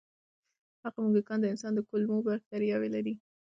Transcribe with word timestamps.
هغه 0.83 0.97
موږکان 1.03 1.39
د 1.41 1.45
انسان 1.53 1.71
د 1.75 1.79
کولمو 1.87 2.23
بکتریاوې 2.25 2.89
لري. 2.95 3.13